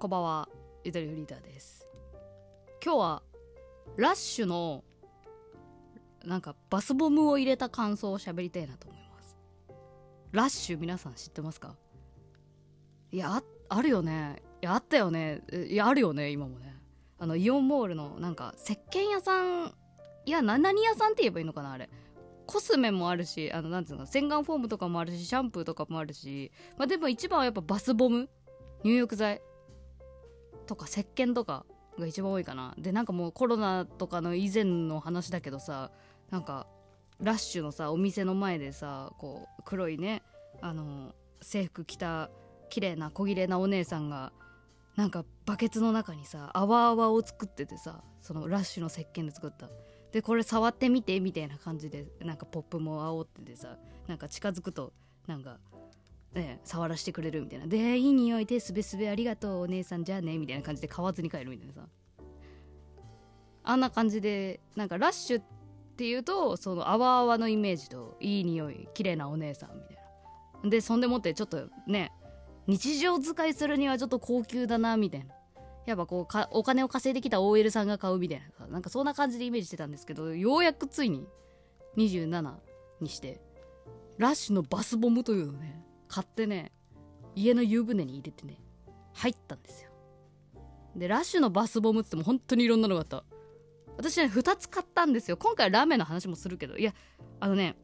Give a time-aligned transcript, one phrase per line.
[0.00, 0.48] こんばんは
[0.82, 1.86] ゆとりフリーターです。
[2.82, 3.22] 今日は
[3.98, 4.82] ラッシュの
[6.24, 9.36] なんかバスボムを入れた感想を喋りたいなと思います。
[10.32, 11.76] ラッシュ皆さん知ってますか？
[13.12, 14.42] いやあるよね。
[14.62, 15.42] いやあったよね。
[15.68, 16.80] いやあるよね今もね。
[17.18, 19.74] あのイオンモールのなんか石鹸屋さん
[20.24, 21.90] いや何屋さんって言えばいいのかなあれ。
[22.46, 26.52] コスメもあるしあのなんていうの洗顔フォームとかもあるしシャンプーとかもあるし。
[26.78, 28.30] まあでも一番はやっぱバスボム？
[28.82, 29.42] 入浴剤？
[30.70, 31.66] とか石鹸とか
[31.98, 32.74] が一番多いかな。
[32.78, 35.90] でなんかもうコロナとかの以前の話だけどさ
[36.30, 36.68] なんか
[37.18, 40.22] ラッシュのさお店の前でさこう黒いね
[40.60, 42.30] あの制服着た
[42.68, 44.32] 綺麗な小綺麗なお姉さんが
[44.94, 49.68] なんかバケツの中にさ泡泡を作っててさそのラッシュの石鹸で作った。
[50.12, 54.92] でこれ触ってみてみたいな感じでなんかポップも煽っててさなんか近づくと
[55.26, 55.58] なんか
[56.34, 57.66] ね触らせてくれるみたいな。
[57.66, 61.88] でいい匂いですべすべありがとうお姉さんじゃあねみたいな感じで買わずに帰るみたいなさ。
[63.62, 65.44] あんな感じでなんかラッシュっ
[65.96, 69.96] ていうとその泡泡のイメージといい匂い綺麗なお姉さんみたい
[70.64, 70.70] な。
[70.70, 72.12] でそんでもってちょっとね
[72.66, 75.34] 日常使いするにはちょっと高級だなみたいな。
[75.86, 81.26] やっぱこうかお金を稼いできた OL さんが買うみたいななんかそんな感じでイメージしてたんですけどようやくついに
[81.96, 82.54] 27
[83.00, 83.40] にして
[84.18, 86.72] ラッシュのバスボムというのね買ってね
[87.36, 88.60] 家の湯船に入れてね
[89.14, 89.90] 入ったんですよ。
[90.96, 93.24] でラッシュのバスボムっても本当にいろんなのがあった。
[93.96, 95.36] 私ね2つ買ったんですよ。
[95.36, 96.76] 今回ラーメンの話もするけど。
[96.76, 96.92] いや
[97.38, 97.76] あのね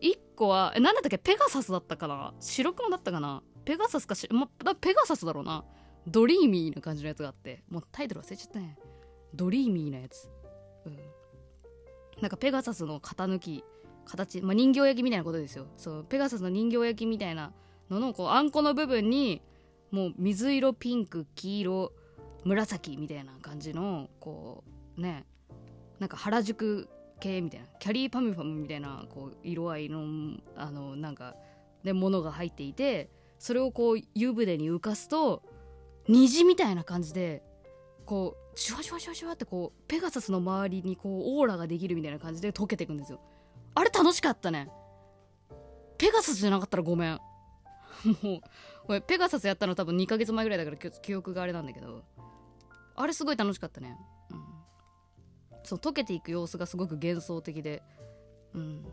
[0.00, 1.18] 1個はえ何だったっけ？
[1.18, 2.32] ペガサスだったかな？
[2.38, 3.42] 白黒だったかな？
[3.64, 4.46] ペガサスかし、ま、
[4.80, 5.64] ペガサスだろうな。
[6.06, 7.64] ドリーミーな感じのやつがあって。
[7.70, 8.78] もうタイトル忘れちゃったね。
[9.34, 10.28] ドリーミーなやつ。
[10.84, 10.98] うん。
[12.20, 13.64] なんかペガサスの型抜き
[14.04, 15.66] 形、まあ、人形焼きみたいなことですよ。
[15.76, 17.52] そうペガサスの人形焼きみたいな
[17.90, 19.42] ののこうあんこの部分に
[19.90, 21.92] もう水色ピンク黄色
[22.44, 24.64] 紫みたいな感じのこ
[24.96, 25.24] うね
[25.98, 26.88] なんか原宿
[27.20, 31.36] 系みたいなキャリーパミュパムみたいなこう色合いのあのなんか
[31.82, 35.42] でものが入っていてそれをこう湯船に浮かすと
[36.08, 37.42] 虹みたいな感じで
[38.04, 43.20] こうシュワシュワシュワシュワってこうペガサスの周りにこうオーラができるみたいな感じで溶けていくんですよ。
[43.74, 44.68] あれ楽しかったね。
[45.98, 47.20] ペガサスじゃなかったらごめん。
[48.22, 48.40] もう
[48.86, 52.04] これペガサスやったの多分2ヶ月前ぐらいだから記憶があれなんだけど
[52.96, 53.96] あれすごい楽しかったね。
[54.30, 54.44] うん。
[55.64, 57.82] そう溶けていく様子がすごく幻想的で。
[58.54, 58.84] うん。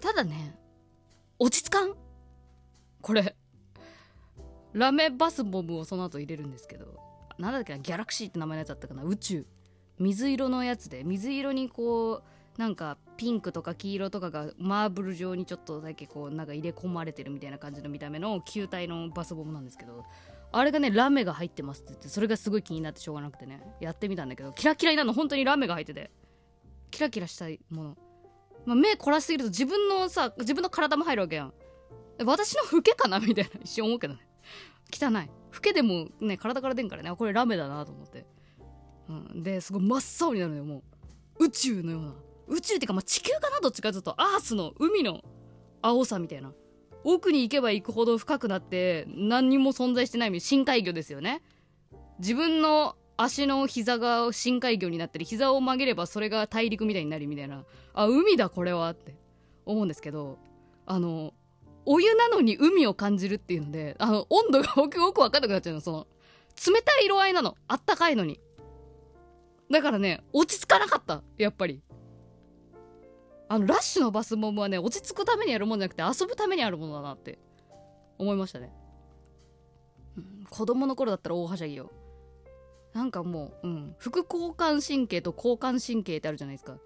[0.00, 0.56] ただね
[1.38, 1.94] 落ち着かん？
[3.00, 3.36] これ。
[4.72, 6.98] ラメバスボムをその後入れるんですけど
[7.38, 9.02] なんだっけなギャラクシーって名前のやつだったかな？
[9.02, 9.46] 宇宙。
[9.98, 12.22] 水色のやつで水色にこ
[12.56, 20.04] うなんかピンクとか黄色とかがマーブル状にちょっとだけこうなんか入れ込まれてるみたいな感じの見た目の球体のバスボムなんですけど
[20.52, 23.60] あれがねラメが入ってますって言ってそれがすごい気になってしょうがなくてね。
[23.80, 25.12] やってみたんだけどキラキラになるの。
[25.12, 26.10] 本当にラメが入ってて
[26.92, 27.96] キラキラしたいもの、
[28.64, 31.52] まあ、目凝らしすぎると自分のさ自分の体も入るわけやん。
[32.24, 34.20] 私の老けかなみたいな一瞬思うけどね。
[34.92, 35.28] 汚い。
[35.52, 37.14] 老けでもね体から出んからね。
[37.16, 38.26] これラメだなと思って、
[39.08, 40.82] うん、ですごい真っ青になるのよも
[41.40, 41.44] う。
[41.46, 42.14] 宇宙のような。
[42.48, 45.22] 宇宙っていうか、まあ、地球かなどっちかというとアースの海の
[45.82, 46.52] 青さみたいな。
[47.04, 51.42] 奥に行けば行くほど深くなって何にも存在してない深海魚ですよね。
[52.18, 57.64] 自分の足の膝が深海魚になったり膝を曲げればそれが大陸みたいになるみたいな。
[57.94, 59.16] あ海だこれはって
[59.64, 60.38] 思うんですけど
[60.86, 61.34] あの
[61.84, 65.80] お湯なのに海を感じるっていうのであの温度が 僕よく分かんなくなっちゃうの。
[65.80, 66.06] その
[66.66, 67.56] 冷たい色合いなの。
[67.68, 68.40] あったかいのに。
[69.70, 71.22] だからね落ち着かなかった。
[71.38, 71.82] やっぱり。
[73.48, 77.38] あのラッシュのバスボムはね落ち着くためにやるもんじゃなくて遊ぶためにあるものだなって
[78.18, 78.72] 思いましたね、
[80.16, 81.90] うん、子供の頃だったら大はしゃぎよ。
[82.94, 86.78] なんかもう、うん、副交感神経と交感神経ってあるじゃないですか。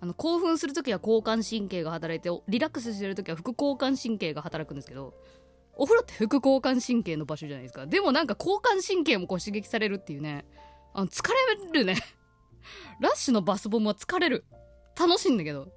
[0.00, 5.14] あの興奮する時は交感神経が働いてリラックスしてる時は副交感神経が働くんですけど
[5.74, 7.86] お風呂って副交感神経の場所じゃないですか。
[7.86, 10.44] でもなんか交感神経もこう刺激されるっていうね
[10.94, 11.28] あの疲
[11.72, 11.96] れるね。
[13.00, 14.44] ラッシュのバスボムは疲れる。
[14.98, 15.72] 楽しいんだけど。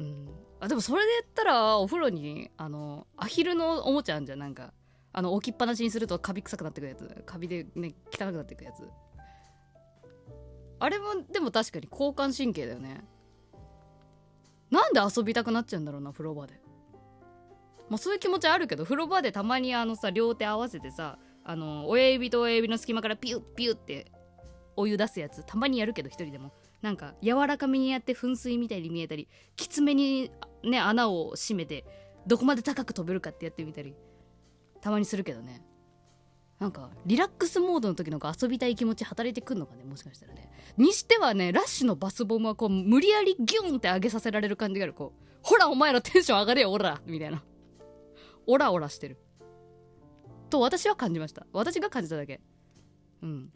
[0.00, 0.28] ん。
[0.60, 4.72] あでもそれで言ったらお風呂にあのアヒルのおもちゃあんじゃんなんか。
[5.12, 7.22] あの置きっぱなしにするとカビ臭くなってくるやつ。
[7.26, 8.88] カビでね汚くなってくるやつ。
[10.78, 13.04] あれもでも確かに交感神経だよね。
[14.70, 16.60] なんで遊びたくなっちゃうんだろうな風呂場で。
[17.88, 24.12] まあそういう気持ちあるけど風呂場でたまにあのさ両手合わせてさあの親指と親指の隙間からピュッピュッって
[24.76, 26.52] お湯出すやつたまにやるけど一人でも。
[26.82, 30.30] なんか柔らかめにやって噴水みたいに見えたりきつめに
[30.64, 31.84] ね穴を閉めて
[32.26, 33.94] どこまで高く飛べるかってやってみたり
[34.80, 35.62] たまにするけどね。
[36.58, 40.50] なんかリラックスモードの時の遊びたい気持ち働いてくんのかねもしかしたらね。
[40.76, 44.92] にしてはねラッシュのバスボムはこう無理やりギュンって上げさせられる感じがある。
[44.92, 47.42] こうほらお前らテンション上がれよオラみたいな。
[48.46, 49.16] オラオラしてる。
[50.50, 51.46] と私は感じました。
[51.52, 52.40] 私が感じただけ。
[53.22, 53.50] うん。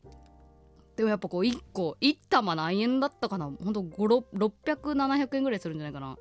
[0.96, 3.46] でもやっぱこう1個1玉何円だったかな？
[3.46, 6.16] ほんと600700円ぐらいするんじゃないかな。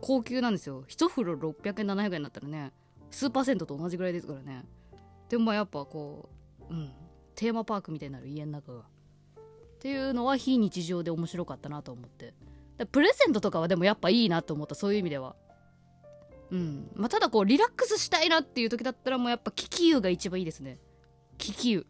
[0.00, 0.84] 高級なんですよ。
[0.88, 2.72] 1袋600円700円だったらね。
[3.10, 4.64] スーパー銭湯と同じぐらいですからね。
[5.28, 6.28] でもまあやっぱこ
[6.70, 6.90] ううん。
[7.34, 8.80] テーマパークみたいになる家の中が。
[8.80, 8.82] っ
[9.80, 12.32] ていうのは非日常で面白かったなと思って。
[12.90, 14.74] プレゼントとかはでもやっぱいいなと思った。
[14.74, 15.36] そういう意味では。
[16.50, 16.90] うん。
[16.94, 20.78] まあただこうリラックスしたいなっていう時だったらもうやっぱ気球が一番いいですね。
[21.36, 21.86] 気球。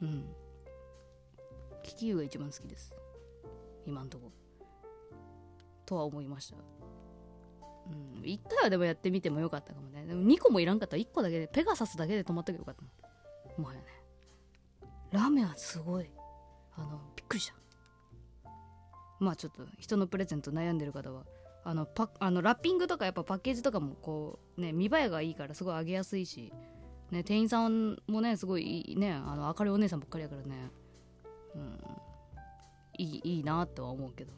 [0.00, 0.24] うん。
[2.02, 2.92] 気球が一番好きです。
[3.86, 4.32] 今んとこ。
[5.86, 6.56] とは思いました。
[7.86, 8.22] うん。
[8.22, 10.04] 1回はでもやってみてもよかったかもね。
[10.04, 10.96] でも2個もいらんかった。
[10.96, 12.82] ら1個だけでペガサスだけで止まったけどよかった
[13.56, 13.86] もはやね。
[15.12, 16.10] ラーメンはすごい。
[16.76, 17.54] あのびっくりした。
[19.20, 21.22] まあちょっと人のプレゼント悩んでる方は
[21.62, 26.52] あのパあのラッピングとかやっぱパッケージとかもこうね見栄えがいいからすごいあげやすいし、
[27.12, 30.81] ね、店員さんもねすごいねあの明るいお姉さんばっかりやからね。
[31.54, 31.78] うん。
[32.98, 34.32] いいいいなとは思うけど。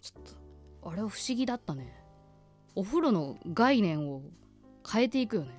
[0.00, 1.92] ちょっとあれは不思議だったね。
[2.74, 4.22] お風呂の概念を
[4.90, 5.50] 変えていくよね。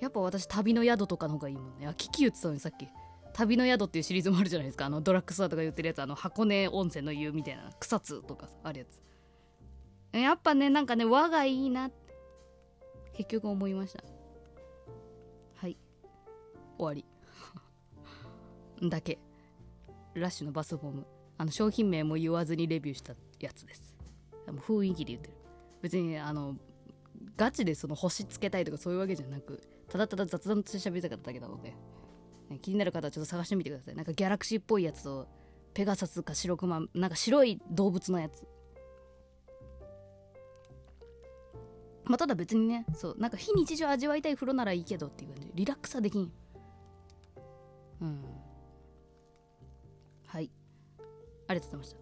[0.00, 1.86] やっぱ私旅の宿とかの方がいいもんね。
[1.86, 2.88] あキキ言ってたのにさっき。
[3.32, 4.86] 旅の宿っていうシリーズもあるじゃないですか。
[4.86, 6.02] あのドラッグストアとか言ってるやつ。
[6.02, 10.18] あの箱根温泉の湯みたいな草津とかあるやつ。
[10.18, 12.02] やっぱねなんかね和がいいなって。
[13.14, 14.02] 結局思いました。
[15.54, 15.76] はい。
[16.78, 17.04] 終わり。
[18.88, 19.18] だけ。
[20.20, 21.06] ラッシュのバスボム。
[21.38, 23.96] あの商品名も言わずにレビューしたやつです。
[24.46, 25.34] 雰囲気で言ってる。
[25.80, 26.56] 別にあの
[27.36, 31.74] ガチでその星つけたいとかそういうわけじゃなくただただ雑談として喋りたかっただけなので、
[32.50, 33.94] ね、気になる方はちょっと探してみてください。
[33.94, 35.26] なんかギャラクシーっぽいやつと
[35.74, 38.46] ペガサスか白クマなんか白い動物のやつ。
[42.04, 45.50] まあただ別にねそうなんか非日常味わいたい風呂ならいいけどっていう感じ。
[45.54, 46.30] リラックスはできん
[51.52, 52.01] ありがとうございまし